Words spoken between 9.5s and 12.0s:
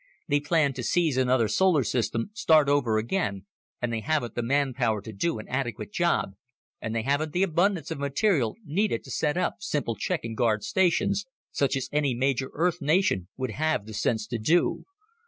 simple check and guard stations, such as